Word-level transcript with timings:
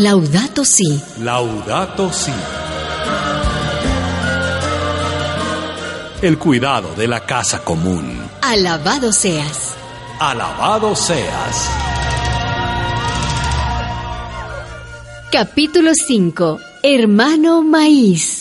Laudato 0.00 0.64
Si. 0.64 0.98
Laudato 1.18 2.10
Si. 2.10 2.32
El 6.22 6.38
cuidado 6.38 6.94
de 6.94 7.06
la 7.06 7.26
casa 7.26 7.62
común. 7.62 8.18
Alabado 8.40 9.12
seas. 9.12 9.76
Alabado 10.18 10.96
seas. 10.96 11.68
Capítulo 15.30 15.90
5. 15.92 16.58
Hermano 16.82 17.62
Maíz. 17.62 18.40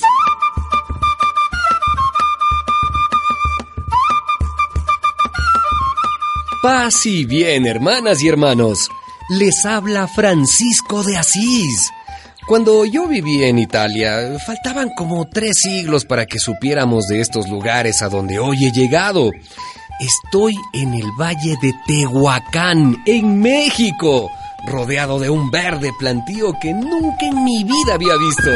Paz 6.64 7.06
y 7.06 7.26
bien, 7.26 7.66
hermanas 7.66 8.24
y 8.24 8.30
hermanos. 8.30 8.90
Les 9.30 9.64
habla 9.64 10.08
Francisco 10.08 11.04
de 11.04 11.16
Asís. 11.16 11.92
Cuando 12.48 12.84
yo 12.84 13.08
vivía 13.08 13.48
en 13.48 13.60
Italia, 13.60 14.40
faltaban 14.44 14.90
como 14.96 15.28
tres 15.28 15.58
siglos 15.62 16.04
para 16.04 16.26
que 16.26 16.40
supiéramos 16.40 17.06
de 17.06 17.22
estos 17.22 17.48
lugares 17.48 18.02
a 18.02 18.10
donde 18.10 18.40
hoy 18.40 18.66
he 18.66 18.72
llegado. 18.72 19.30
Estoy 20.00 20.56
en 20.74 20.96
el 20.96 21.06
valle 21.20 21.56
de 21.62 21.76
Tehuacán, 21.86 23.04
en 23.06 23.40
México, 23.40 24.32
rodeado 24.66 25.20
de 25.20 25.30
un 25.30 25.52
verde 25.52 25.92
plantío 26.00 26.54
que 26.60 26.74
nunca 26.74 27.28
en 27.28 27.44
mi 27.44 27.64
vida 27.64 27.94
había 27.94 28.16
visto. 28.18 28.50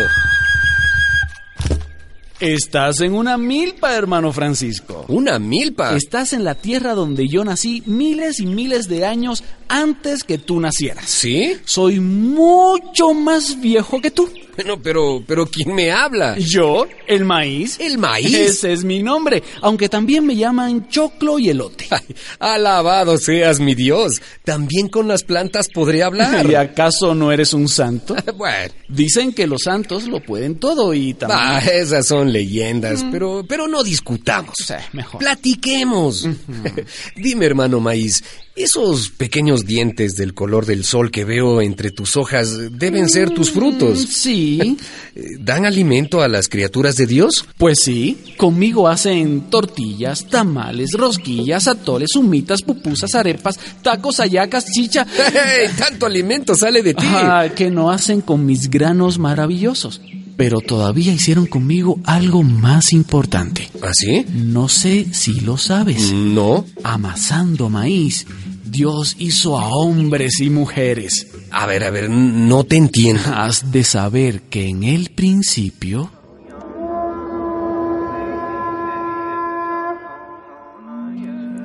Estás 2.44 3.00
en 3.00 3.14
una 3.14 3.38
milpa, 3.38 3.96
hermano 3.96 4.34
Francisco. 4.34 5.06
¿Una 5.08 5.40
milpa? 5.40 5.96
Estás 5.96 6.34
en 6.34 6.44
la 6.44 6.56
tierra 6.56 6.94
donde 6.94 7.30
yo 7.30 7.46
nací 7.46 7.84
miles 7.86 8.42
y 8.42 8.46
miles 8.46 8.90
de 8.90 9.06
años 9.06 9.46
antes 9.70 10.26
que 10.26 10.38
tú 10.38 10.60
nacieras. 10.60 11.10
¿Sí? 11.10 11.56
Soy 11.64 12.02
mucho 12.02 13.14
más 13.14 13.62
viejo 13.62 14.02
que 14.02 14.12
tú. 14.12 14.30
Bueno, 14.56 14.80
pero, 14.82 15.24
pero 15.26 15.46
¿quién 15.46 15.74
me 15.74 15.92
habla? 15.92 16.38
Yo, 16.38 16.86
el 17.08 17.26
maíz. 17.26 17.80
¿El 17.80 17.98
maíz? 17.98 18.34
Ese 18.34 18.74
es 18.74 18.84
mi 18.84 19.02
nombre, 19.02 19.42
aunque 19.62 19.90
también 19.90 20.26
me 20.26 20.36
llaman 20.36 20.88
choclo 20.90 21.40
y 21.40 21.50
elote. 21.50 21.88
Ay, 21.90 22.16
alabado 22.40 23.18
seas 23.18 23.60
mi 23.60 23.74
Dios. 23.74 24.22
También 24.44 24.90
con 24.90 25.08
las 25.08 25.24
plantas 25.24 25.70
podré 25.70 26.04
hablar. 26.04 26.46
¿Y 26.50 26.56
acaso 26.56 27.16
no 27.16 27.32
eres 27.32 27.54
un 27.54 27.68
santo? 27.68 28.16
bueno. 28.36 28.74
Dicen 28.88 29.34
que 29.34 29.48
los 29.48 29.64
santos 29.64 30.08
lo 30.08 30.22
pueden 30.22 30.60
todo 30.60 30.94
y 30.94 31.16
también... 31.16 31.40
Ah, 31.42 31.60
esas 31.60 32.06
son 32.06 32.32
leyendas, 32.32 33.04
pero, 33.12 33.44
pero 33.48 33.68
no 33.68 33.84
discutamos. 33.84 34.54
Sí, 34.64 34.76
mejor. 34.92 35.20
Platiquemos. 35.20 36.28
Dime, 37.16 37.46
hermano 37.46 37.80
maíz, 37.80 38.24
esos 38.56 39.10
pequeños 39.10 39.66
dientes 39.66 40.14
del 40.14 40.36
color 40.36 40.66
del 40.66 40.84
sol 40.84 41.10
que 41.10 41.26
veo 41.26 41.62
entre 41.62 41.90
tus 41.90 42.16
hojas 42.18 42.72
deben 42.72 43.10
ser 43.10 43.32
tus 43.32 43.52
frutos. 43.52 44.00
Sí. 44.02 44.78
¿Dan 45.40 45.66
alimento 45.66 46.22
a 46.22 46.28
las 46.28 46.48
criaturas 46.48 46.96
de 46.96 47.08
Dios? 47.08 47.46
Pues 47.58 47.80
sí, 47.84 48.36
conmigo 48.38 48.88
hacen 48.88 49.50
tortillas, 49.50 50.28
tamales, 50.28 50.92
rosquillas, 50.94 51.68
atoles, 51.68 52.16
humitas, 52.16 52.62
pupusas, 52.62 53.16
arepas, 53.16 53.60
tacos, 53.82 54.20
ayacas, 54.20 54.66
chicha. 54.66 55.06
¡Hey! 55.18 55.72
Tanto 55.78 56.06
alimento 56.06 56.56
sale 56.56 56.84
de 56.84 56.94
ti. 56.94 57.06
Ah, 57.06 57.48
que 57.56 57.72
no 57.72 57.90
hacen 57.90 58.22
con 58.22 58.46
mis 58.46 58.70
granos 58.70 59.18
maravillosos. 59.18 60.00
Pero 60.36 60.62
todavía 60.62 61.14
hicieron 61.14 61.46
conmigo 61.46 62.00
algo 62.06 62.44
más 62.44 62.92
importante. 62.94 63.70
¿Así? 63.82 64.26
No 64.34 64.68
sé 64.68 65.08
si 65.14 65.40
lo 65.42 65.58
sabes. 65.58 66.12
No. 66.12 66.66
Amasando 66.84 67.70
maíz, 67.70 68.26
Dios 68.64 69.16
hizo 69.20 69.60
a 69.60 69.68
hombres 69.68 70.40
y 70.40 70.50
mujeres. 70.50 71.28
A 71.52 71.66
ver, 71.66 71.84
a 71.84 71.92
ver, 71.92 72.10
no 72.10 72.64
te 72.64 72.78
entiendo. 72.78 73.22
Has 73.34 73.72
de 73.72 73.84
saber 73.84 74.42
que 74.44 74.68
en 74.68 74.84
el 74.84 75.12
principio 75.12 76.10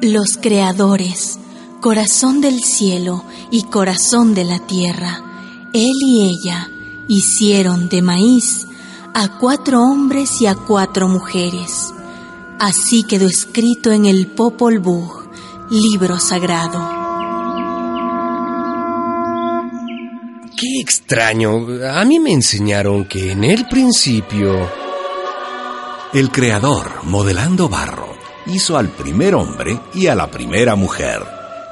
Los 0.01 0.37
creadores, 0.41 1.41
corazón 1.81 2.41
del 2.41 2.61
cielo 2.61 3.25
y 3.51 3.65
corazón 3.65 4.33
de 4.33 4.45
la 4.45 4.61
tierra, 4.65 5.71
él 5.75 5.91
y 6.07 6.31
ella 6.31 6.71
hicieron 7.09 7.89
de 7.89 8.03
maíz 8.03 8.67
a 9.15 9.39
cuatro 9.39 9.83
hombres 9.83 10.41
y 10.41 10.47
a 10.47 10.55
cuatro 10.55 11.09
mujeres. 11.09 11.93
Así 12.61 13.05
quedó 13.05 13.27
escrito 13.27 13.91
en 13.91 14.05
el 14.05 14.29
Popol 14.29 14.79
Vuh, 14.79 15.25
libro 15.71 16.21
sagrado. 16.21 16.99
Qué 20.57 20.81
extraño. 20.81 21.67
A 21.89 22.05
mí 22.05 22.19
me 22.19 22.33
enseñaron 22.33 23.05
que 23.05 23.33
en 23.33 23.45
el 23.45 23.67
principio... 23.67 24.89
El 26.13 26.31
creador, 26.31 27.05
modelando 27.05 27.69
barro, 27.69 28.17
hizo 28.47 28.79
al 28.79 28.89
primer 28.89 29.35
hombre 29.35 29.79
y 29.95 30.07
a 30.07 30.15
la 30.15 30.31
primera 30.31 30.75
mujer. 30.75 31.23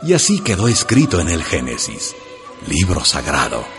Y 0.03 0.13
así 0.13 0.41
quedó 0.41 0.69
escrito 0.69 1.21
en 1.21 1.31
el 1.31 1.43
Génesis, 1.43 2.15
libro 2.69 3.05
sagrado. 3.05 3.76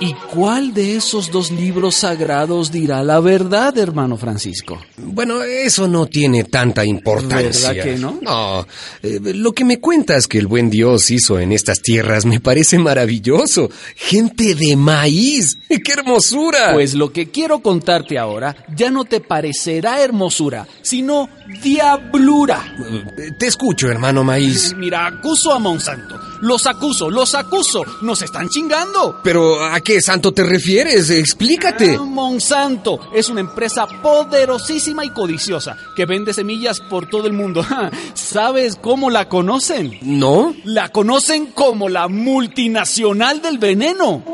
¿Y 0.00 0.12
cuál 0.34 0.74
de 0.74 0.96
esos 0.96 1.30
dos 1.30 1.50
libros 1.50 1.94
sagrados 1.94 2.72
dirá 2.72 3.02
la 3.02 3.20
verdad, 3.20 3.78
hermano 3.78 4.16
Francisco? 4.16 4.80
Bueno, 4.96 5.42
eso 5.42 5.86
no 5.88 6.06
tiene 6.06 6.44
tanta 6.44 6.84
importancia. 6.84 7.68
¿Verdad 7.72 7.84
que 7.84 7.96
no? 7.98 8.18
No. 8.20 8.66
eh, 9.02 9.20
lo 9.34 9.52
que 9.52 9.64
me 9.64 9.78
cuentas 9.80 10.26
que 10.26 10.38
el 10.38 10.46
buen 10.48 10.68
Dios 10.68 11.10
hizo 11.10 11.38
en 11.38 11.52
estas 11.52 11.80
tierras 11.80 12.26
me 12.26 12.40
parece 12.40 12.78
maravilloso. 12.78 13.70
Gente 13.94 14.54
de 14.54 14.76
maíz. 14.76 15.56
¡Qué 15.68 15.92
hermosura! 15.92 16.72
Pues 16.74 16.94
lo 16.94 17.12
que 17.12 17.30
quiero 17.30 17.60
contarte 17.60 18.18
ahora 18.18 18.56
ya 18.76 18.90
no 18.90 19.04
te 19.04 19.20
parecerá 19.20 20.00
hermosura, 20.02 20.66
sino 20.82 21.28
diablura. 21.62 22.74
Eh, 23.16 23.30
Te 23.38 23.46
escucho, 23.46 23.88
hermano 23.88 24.24
maíz. 24.24 24.74
Mira, 24.76 25.06
acuso 25.06 25.52
a 25.52 25.58
Monsanto. 25.58 26.18
Los 26.40 26.66
acuso, 26.66 27.10
los 27.10 27.34
acuso. 27.34 27.82
Nos 28.02 28.20
están 28.22 28.48
chingando. 28.48 29.20
Pero 29.22 29.64
¿a 29.64 29.80
qué 29.84 30.00
santo 30.00 30.32
te 30.32 30.42
refieres? 30.42 31.10
Explícate. 31.10 31.94
Ah, 31.94 32.02
Monsanto 32.02 32.98
es 33.14 33.28
una 33.28 33.40
empresa 33.40 33.86
poderosísima 33.86 35.04
y 35.04 35.10
codiciosa 35.10 35.76
que 35.94 36.06
vende 36.06 36.32
semillas 36.32 36.80
por 36.80 37.08
todo 37.08 37.26
el 37.26 37.34
mundo. 37.34 37.64
¿Sabes 38.14 38.76
cómo 38.76 39.10
la 39.10 39.28
conocen? 39.28 39.98
¿No? 40.02 40.54
La 40.64 40.88
conocen 40.88 41.46
como 41.46 41.88
la 41.88 42.08
multinacional 42.08 43.42
del 43.42 43.58
veneno. 43.58 44.24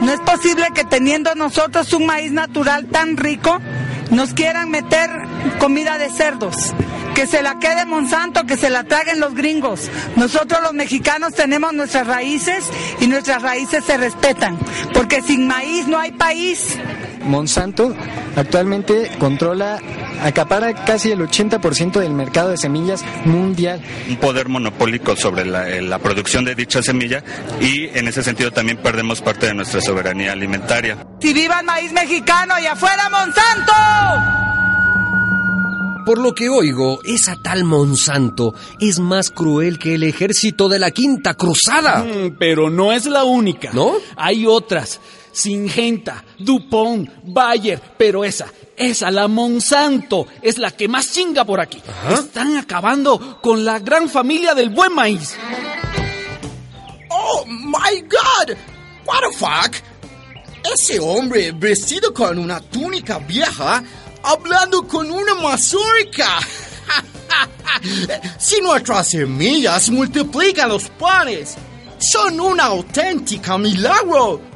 No 0.00 0.12
es 0.12 0.20
posible 0.20 0.66
que 0.74 0.84
teniendo 0.84 1.34
nosotros 1.34 1.92
un 1.92 2.06
maíz 2.06 2.30
natural 2.30 2.86
tan 2.86 3.16
rico, 3.16 3.58
nos 4.10 4.34
quieran 4.34 4.70
meter 4.70 5.10
comida 5.58 5.98
de 5.98 6.10
cerdos. 6.10 6.74
Que 7.14 7.26
se 7.26 7.42
la 7.42 7.58
quede 7.58 7.84
Monsanto, 7.84 8.44
que 8.46 8.56
se 8.56 8.70
la 8.70 8.84
traguen 8.84 9.18
los 9.18 9.34
gringos. 9.34 9.90
Nosotros 10.16 10.60
los 10.62 10.72
mexicanos 10.72 11.34
tenemos 11.34 11.72
nuestras 11.72 12.06
raíces 12.06 12.64
y 13.00 13.08
nuestras 13.08 13.42
raíces 13.42 13.84
se 13.84 13.96
respetan. 13.96 14.56
Porque 14.94 15.20
sin 15.22 15.46
maíz 15.46 15.88
no 15.88 15.98
hay 15.98 16.12
país. 16.12 16.78
Monsanto 17.28 17.94
actualmente 18.36 19.10
controla, 19.18 19.78
acapara 20.22 20.84
casi 20.84 21.10
el 21.12 21.20
80% 21.20 22.00
del 22.00 22.12
mercado 22.12 22.50
de 22.50 22.56
semillas 22.56 23.04
mundial. 23.24 23.80
un 24.08 24.16
poder 24.16 24.48
monopólico 24.48 25.14
sobre 25.16 25.44
la, 25.44 25.68
eh, 25.68 25.82
la 25.82 25.98
producción 25.98 26.44
de 26.44 26.54
dicha 26.54 26.82
semilla 26.82 27.22
y 27.60 27.86
en 27.96 28.08
ese 28.08 28.22
sentido 28.22 28.50
también 28.50 28.78
perdemos 28.78 29.20
parte 29.20 29.46
de 29.46 29.54
nuestra 29.54 29.80
soberanía 29.80 30.32
alimentaria. 30.32 30.96
Si 31.20 31.32
viva 31.32 31.60
el 31.60 31.66
maíz 31.66 31.92
mexicano 31.92 32.54
y 32.60 32.66
afuera 32.66 33.08
Monsanto. 33.10 33.72
Por 36.06 36.18
lo 36.18 36.34
que 36.34 36.48
oigo, 36.48 37.00
esa 37.04 37.36
tal 37.42 37.64
Monsanto 37.64 38.54
es 38.80 38.98
más 38.98 39.30
cruel 39.30 39.78
que 39.78 39.94
el 39.94 40.04
ejército 40.04 40.70
de 40.70 40.78
la 40.78 40.90
Quinta 40.90 41.34
Cruzada. 41.34 41.98
Mm, 42.02 42.36
Pero 42.38 42.70
no 42.70 42.92
es 42.94 43.04
la 43.04 43.24
única. 43.24 43.70
¿No? 43.74 43.92
Hay 44.16 44.46
otras. 44.46 45.00
Singenta, 45.38 46.24
Dupont, 46.36 47.08
Bayer, 47.22 47.80
pero 47.96 48.24
esa, 48.24 48.46
esa, 48.76 49.08
la 49.12 49.28
Monsanto, 49.28 50.26
es 50.42 50.58
la 50.58 50.72
que 50.72 50.88
más 50.88 51.12
chinga 51.12 51.44
por 51.44 51.60
aquí. 51.60 51.80
Están 52.10 52.56
acabando 52.56 53.40
con 53.40 53.64
la 53.64 53.78
gran 53.78 54.08
familia 54.08 54.52
del 54.54 54.70
buen 54.70 54.92
maíz. 54.92 55.36
Oh 57.08 57.44
my 57.46 58.00
god! 58.00 58.56
What 59.06 59.20
the 59.30 59.36
fuck? 59.36 59.76
Ese 60.74 60.98
hombre 60.98 61.52
vestido 61.52 62.12
con 62.12 62.36
una 62.36 62.60
túnica 62.60 63.18
vieja 63.20 63.84
hablando 64.24 64.88
con 64.88 65.08
una 65.08 65.36
mazorca. 65.36 66.40
si 68.38 68.60
nuestras 68.60 69.10
semillas 69.10 69.88
multiplican 69.90 70.68
los 70.68 70.88
panes, 70.90 71.54
son 72.00 72.40
una 72.40 72.64
auténtica 72.64 73.56
milagro. 73.56 74.47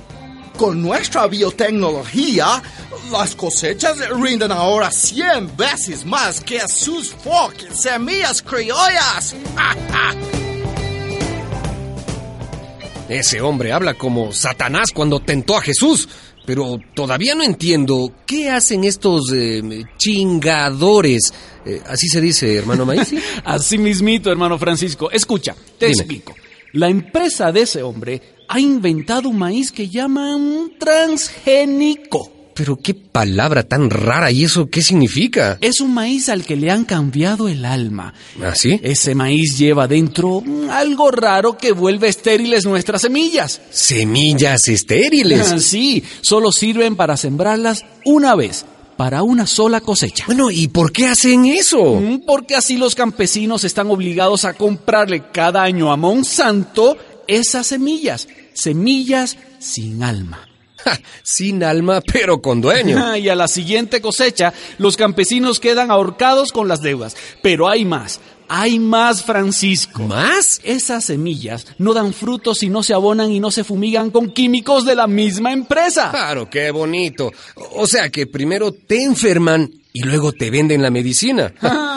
Con 0.63 0.81
nuestra 0.81 1.27
biotecnología, 1.27 2.63
las 3.11 3.35
cosechas 3.35 3.99
rinden 4.11 4.53
ahora 4.53 4.93
100 4.93 5.57
veces 5.57 6.07
más 6.07 6.41
que 6.41 6.61
sus 6.69 7.13
fucking 7.15 7.75
semillas 7.75 8.41
criollas. 8.43 9.35
Ese 13.09 13.41
hombre 13.41 13.73
habla 13.73 13.95
como 13.95 14.31
Satanás 14.31 14.91
cuando 14.95 15.19
tentó 15.19 15.57
a 15.57 15.63
Jesús. 15.63 16.09
Pero 16.47 16.79
todavía 16.95 17.35
no 17.35 17.43
entiendo 17.43 18.13
qué 18.25 18.49
hacen 18.49 18.85
estos 18.85 19.33
eh, 19.35 19.83
chingadores. 19.99 21.35
Eh, 21.67 21.83
así 21.89 22.07
se 22.07 22.21
dice, 22.21 22.55
hermano 22.55 22.87
Maíz. 22.87 23.13
Así 23.45 23.79
mismito, 23.79 24.31
hermano 24.31 24.61
Francisco. 24.61 25.11
Escucha, 25.11 25.57
te 25.77 25.87
Dime. 25.87 25.99
explico. 25.99 26.37
La 26.75 26.89
empresa 26.89 27.51
de 27.51 27.63
ese 27.63 27.83
hombre 27.83 28.23
ha 28.53 28.61
inventado 28.61 29.31
un 29.31 29.39
maíz 29.39 29.73
que 29.73 29.89
llaman 29.89 30.73
transgénico. 30.79 32.31
Pero 32.55 32.77
qué 32.77 32.93
palabra 32.93 33.63
tan 33.63 33.89
rara 33.89 34.31
y 34.31 34.45
eso 34.45 34.69
qué 34.69 34.83
significa. 34.83 35.57
Es 35.63 35.81
un 35.81 35.95
maíz 35.95 36.29
al 36.29 36.45
que 36.45 36.55
le 36.55 36.71
han 36.71 36.85
cambiado 36.85 37.49
el 37.49 37.65
alma. 37.65 38.13
¿Así? 38.45 38.79
Ese 38.83 39.15
maíz 39.15 39.57
lleva 39.57 39.89
dentro 39.89 40.43
algo 40.71 41.11
raro 41.11 41.57
que 41.57 41.73
vuelve 41.73 42.09
estériles 42.09 42.67
nuestras 42.67 43.01
semillas. 43.01 43.63
Semillas 43.71 44.69
estériles. 44.69 45.55
Sí, 45.63 46.05
solo 46.21 46.53
sirven 46.53 46.95
para 46.95 47.17
sembrarlas 47.17 47.87
una 48.05 48.35
vez, 48.35 48.67
para 48.99 49.23
una 49.23 49.47
sola 49.47 49.81
cosecha. 49.81 50.25
Bueno, 50.27 50.51
¿y 50.51 50.69
por 50.69 50.93
qué 50.93 51.07
hacen 51.07 51.47
eso? 51.47 51.95
Mm, 51.95 52.27
Porque 52.27 52.55
así 52.55 52.77
los 52.77 52.95
campesinos 52.95 53.65
están 53.65 53.91
obligados 53.91 54.45
a 54.45 54.53
comprarle 54.53 55.23
cada 55.33 55.63
año 55.63 55.91
a 55.91 55.97
Monsanto 55.97 56.99
esas 57.27 57.69
semillas, 57.69 58.29
semillas 58.55 59.37
sin 59.59 60.03
alma. 60.03 60.49
Ja, 60.85 60.99
sin 61.23 61.63
alma, 61.63 62.01
pero 62.01 62.43
con 62.43 62.61
dueño. 62.61 63.17
Y 63.17 63.29
a 63.29 63.37
la 63.37 63.47
siguiente 63.47 64.01
cosecha, 64.01 64.53
los 64.79 64.97
campesinos 64.97 65.61
quedan 65.61 65.93
ahorcados 65.93 66.51
con 66.51 66.67
las 66.67 66.83
deudas. 66.83 67.17
Pero 67.41 67.69
hay 67.69 67.85
más, 67.85 68.21
hay 68.49 68.81
más, 68.81 69.23
Francisco. 69.23 70.03
¿Más? 70.03 70.61
Esas 70.65 71.05
semillas 71.05 71.67
no 71.79 71.95
dan 71.95 72.13
frutos 72.13 72.59
si 72.59 72.69
no 72.69 72.83
se 72.83 72.95
abonan 72.95 73.31
y 73.31 73.39
no 73.39 73.51
se 73.53 73.63
fumigan 73.63 74.11
con 74.11 74.33
químicos 74.33 74.85
de 74.85 74.97
la 74.97 75.07
misma 75.07 75.53
empresa. 75.53 76.11
Claro, 76.11 76.51
qué 76.51 76.71
bonito. 76.73 77.31
O 77.77 77.87
sea 77.87 78.11
que 78.11 78.27
primero 78.27 78.73
te 78.73 79.05
enferman 79.05 79.71
y 79.93 80.03
luego 80.03 80.33
te 80.33 80.51
venden 80.51 80.83
la 80.83 80.91
medicina. 80.91 81.53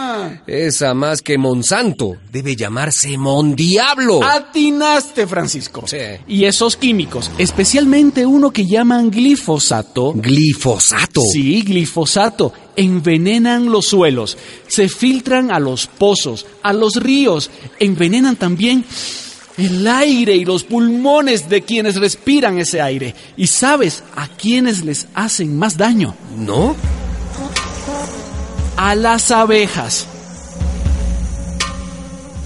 Esa 0.47 0.93
más 0.93 1.23
que 1.23 1.39
Monsanto 1.39 2.17
debe 2.31 2.55
llamarse 2.55 3.17
Mondiablo. 3.17 4.23
Atinaste, 4.23 5.25
Francisco. 5.25 5.85
Sí. 5.87 5.97
Y 6.27 6.45
esos 6.45 6.77
químicos, 6.77 7.31
especialmente 7.39 8.25
uno 8.25 8.51
que 8.51 8.67
llaman 8.67 9.09
glifosato. 9.09 10.13
Glifosato. 10.13 11.21
Sí, 11.33 11.63
glifosato. 11.63 12.53
Envenenan 12.75 13.71
los 13.71 13.87
suelos, 13.87 14.37
se 14.67 14.87
filtran 14.87 15.51
a 15.51 15.59
los 15.59 15.87
pozos, 15.87 16.45
a 16.61 16.73
los 16.73 16.97
ríos, 16.97 17.49
envenenan 17.79 18.35
también 18.35 18.85
el 19.57 19.87
aire 19.87 20.35
y 20.35 20.45
los 20.45 20.63
pulmones 20.63 21.49
de 21.49 21.61
quienes 21.61 21.95
respiran 21.95 22.59
ese 22.59 22.81
aire. 22.81 23.15
¿Y 23.37 23.47
sabes 23.47 24.03
a 24.15 24.27
quiénes 24.27 24.83
les 24.83 25.07
hacen 25.13 25.57
más 25.57 25.77
daño? 25.77 26.15
¿No? 26.37 26.75
A 28.77 28.93
las 28.93 29.31
abejas. 29.31 30.07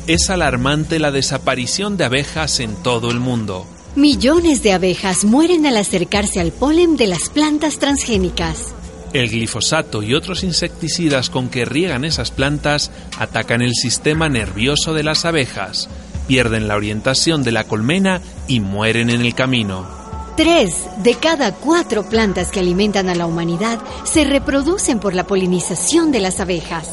Es 0.09 0.31
alarmante 0.31 0.97
la 0.97 1.11
desaparición 1.11 1.95
de 1.95 2.03
abejas 2.03 2.59
en 2.61 2.73
todo 2.81 3.11
el 3.11 3.19
mundo. 3.19 3.67
Millones 3.95 4.63
de 4.63 4.73
abejas 4.73 5.23
mueren 5.23 5.67
al 5.67 5.77
acercarse 5.77 6.39
al 6.39 6.51
polen 6.51 6.97
de 6.97 7.05
las 7.05 7.29
plantas 7.29 7.77
transgénicas. 7.77 8.73
El 9.13 9.29
glifosato 9.29 10.01
y 10.01 10.15
otros 10.15 10.43
insecticidas 10.43 11.29
con 11.29 11.47
que 11.47 11.63
riegan 11.63 12.05
esas 12.05 12.31
plantas 12.31 12.89
atacan 13.19 13.61
el 13.61 13.75
sistema 13.75 14.29
nervioso 14.29 14.95
de 14.95 15.03
las 15.03 15.25
abejas, 15.25 15.89
pierden 16.27 16.67
la 16.67 16.75
orientación 16.75 17.43
de 17.43 17.51
la 17.51 17.65
colmena 17.65 18.19
y 18.47 18.61
mueren 18.61 19.11
en 19.11 19.21
el 19.21 19.35
camino. 19.35 19.87
Tres 20.35 20.87
de 21.03 21.13
cada 21.13 21.53
cuatro 21.53 22.09
plantas 22.09 22.49
que 22.49 22.61
alimentan 22.61 23.09
a 23.09 23.15
la 23.15 23.27
humanidad 23.27 23.79
se 24.05 24.23
reproducen 24.23 24.99
por 24.99 25.13
la 25.13 25.27
polinización 25.27 26.11
de 26.11 26.19
las 26.19 26.39
abejas. 26.39 26.87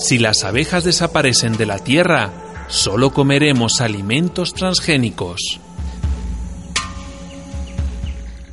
Si 0.00 0.18
las 0.18 0.44
abejas 0.44 0.82
desaparecen 0.84 1.58
de 1.58 1.66
la 1.66 1.78
Tierra, 1.78 2.32
solo 2.68 3.12
comeremos 3.12 3.82
alimentos 3.82 4.54
transgénicos. 4.54 5.60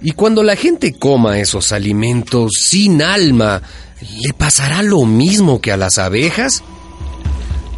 Y 0.01 0.11
cuando 0.11 0.43
la 0.43 0.57
gente 0.57 0.93
coma 0.93 1.39
esos 1.39 1.71
alimentos 1.71 2.51
sin 2.59 3.01
alma, 3.01 3.61
¿le 4.01 4.33
pasará 4.33 4.81
lo 4.81 5.05
mismo 5.05 5.61
que 5.61 5.71
a 5.71 5.77
las 5.77 5.97
abejas? 5.97 6.63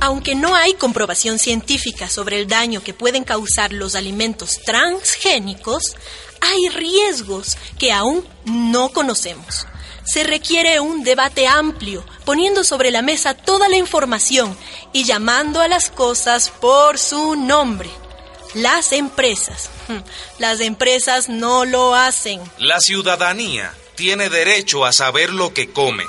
Aunque 0.01 0.33
no 0.33 0.55
hay 0.55 0.73
comprobación 0.73 1.37
científica 1.37 2.09
sobre 2.09 2.39
el 2.39 2.47
daño 2.47 2.81
que 2.81 2.95
pueden 2.95 3.23
causar 3.23 3.71
los 3.71 3.93
alimentos 3.93 4.57
transgénicos, 4.65 5.95
hay 6.41 6.69
riesgos 6.69 7.55
que 7.77 7.91
aún 7.91 8.25
no 8.45 8.89
conocemos. 8.89 9.67
Se 10.11 10.23
requiere 10.23 10.79
un 10.79 11.03
debate 11.03 11.47
amplio, 11.47 12.03
poniendo 12.25 12.63
sobre 12.63 12.89
la 12.91 13.01
mesa 13.01 13.33
toda 13.35 13.69
la 13.69 13.77
información 13.77 14.55
y 14.91 15.03
llamando 15.03 15.61
a 15.61 15.67
las 15.67 15.89
cosas 15.91 16.49
por 16.49 16.97
su 16.97 17.35
nombre. 17.35 17.89
Las 18.55 18.91
empresas. 18.93 19.69
Hmm, 19.87 19.99
Las 20.39 20.59
empresas 20.61 21.29
no 21.29 21.65
lo 21.65 21.93
hacen. 21.93 22.41
La 22.57 22.79
ciudadanía 22.79 23.71
tiene 23.95 24.29
derecho 24.29 24.85
a 24.85 24.93
saber 24.93 25.31
lo 25.31 25.53
que 25.53 25.69
come. 25.71 26.03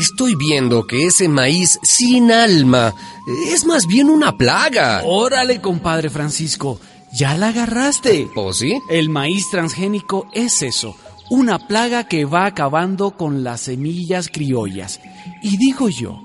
Estoy 0.00 0.34
viendo 0.36 0.86
que 0.86 1.06
ese 1.06 1.28
maíz 1.28 1.78
sin 1.82 2.30
alma 2.30 2.94
es 3.48 3.64
más 3.64 3.86
bien 3.86 4.08
una 4.08 4.36
plaga. 4.36 5.02
Órale, 5.04 5.60
compadre 5.60 6.08
Francisco, 6.08 6.80
ya 7.12 7.36
la 7.36 7.48
agarraste. 7.48 8.28
¿O 8.36 8.52
sí? 8.54 8.80
El 8.88 9.08
maíz 9.10 9.50
transgénico 9.50 10.28
es 10.32 10.62
eso, 10.62 10.96
una 11.30 11.58
plaga 11.58 12.04
que 12.04 12.24
va 12.24 12.46
acabando 12.46 13.12
con 13.12 13.44
las 13.44 13.62
semillas 13.62 14.28
criollas. 14.28 15.00
Y 15.42 15.56
digo 15.56 15.88
yo, 15.88 16.22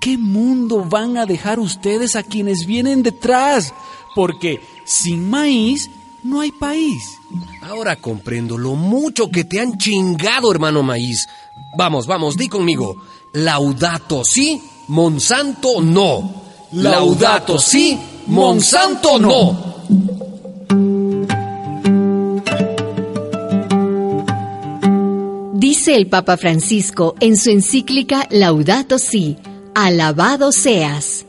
¿qué 0.00 0.16
mundo 0.16 0.84
van 0.84 1.16
a 1.16 1.26
dejar 1.26 1.58
ustedes 1.58 2.16
a 2.16 2.22
quienes 2.22 2.66
vienen 2.66 3.02
detrás? 3.02 3.74
Porque 4.14 4.60
sin 4.84 5.28
maíz 5.28 5.90
no 6.22 6.40
hay 6.40 6.52
país. 6.52 7.18
Ahora 7.62 7.96
comprendo 7.96 8.58
lo 8.58 8.74
mucho 8.74 9.30
que 9.30 9.44
te 9.44 9.60
han 9.60 9.78
chingado, 9.78 10.50
hermano 10.50 10.82
maíz. 10.82 11.28
Vamos, 11.76 12.06
vamos, 12.06 12.36
di 12.36 12.48
conmigo. 12.48 12.96
Laudato 13.32 14.22
sí, 14.24 14.60
Monsanto 14.88 15.80
no. 15.80 16.42
Laudato 16.72 17.58
sí, 17.58 17.98
Monsanto 18.26 19.18
no. 19.18 19.69
Dice 25.80 25.96
el 25.96 26.08
Papa 26.08 26.36
Francisco 26.36 27.14
en 27.20 27.38
su 27.38 27.48
encíclica 27.48 28.28
Laudato 28.30 28.98
Si, 28.98 29.38
alabado 29.74 30.52
seas. 30.52 31.24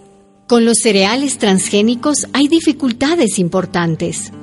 Con 0.45 0.65
los 0.65 0.79
cereales 0.79 1.37
transgénicos 1.37 2.27
hay 2.33 2.49
dificultades 2.49 3.39
importantes. 3.39 4.33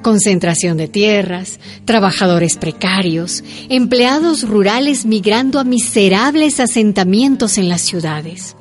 Concentración 0.00 0.78
de 0.78 0.88
tierras, 0.88 1.60
trabajadores 1.84 2.56
precarios, 2.56 3.44
empleados 3.68 4.48
rurales 4.48 5.04
migrando 5.04 5.58
a 5.60 5.64
miserables 5.64 6.60
asentamientos 6.60 7.58
en 7.58 7.68
las 7.68 7.82
ciudades. 7.82 8.56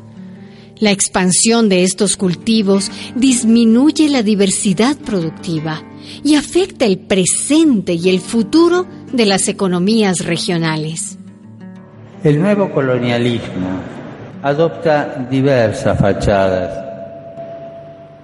La 0.78 0.92
expansión 0.92 1.70
de 1.70 1.84
estos 1.84 2.18
cultivos 2.18 2.92
disminuye 3.16 4.10
la 4.10 4.24
diversidad 4.24 4.98
productiva 4.98 5.84
y 6.24 6.36
afecta 6.36 6.86
el 6.86 7.00
presente 7.00 7.94
y 7.94 8.10
el 8.10 8.20
futuro 8.20 8.86
de 9.12 9.26
las 9.26 9.48
economías 9.48 10.26
regionales. 10.26 11.18
El 12.24 12.42
nuevo 12.42 12.72
colonialismo 12.72 13.70
adopta 14.44 15.28
diversas 15.30 16.00
fachadas. 16.00 16.86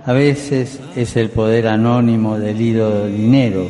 A 0.05 0.13
veces 0.13 0.79
es 0.95 1.15
el 1.15 1.29
poder 1.29 1.67
anónimo 1.67 2.37
del 2.37 2.57
de 2.57 3.09
dinero, 3.09 3.69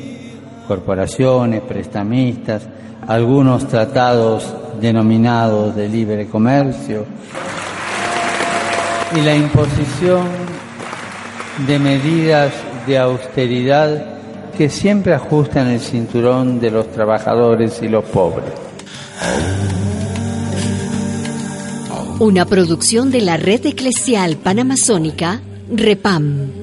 corporaciones, 0.67 1.61
prestamistas, 1.61 2.63
algunos 3.07 3.67
tratados 3.67 4.53
denominados 4.79 5.75
de 5.75 5.89
libre 5.89 6.27
comercio 6.27 7.05
y 9.15 9.21
la 9.21 9.35
imposición 9.35 10.27
de 11.67 11.79
medidas 11.79 12.51
de 12.85 12.97
austeridad 12.97 14.13
que 14.57 14.69
siempre 14.69 15.13
ajustan 15.13 15.67
el 15.67 15.79
cinturón 15.79 16.59
de 16.59 16.71
los 16.71 16.91
trabajadores 16.91 17.81
y 17.81 17.87
los 17.87 18.03
pobres. 18.05 18.51
Una 22.19 22.45
producción 22.45 23.11
de 23.11 23.21
la 23.21 23.37
Red 23.37 23.65
Eclesial 23.65 24.37
Panamazónica, 24.37 25.41
REPAM. 25.73 26.62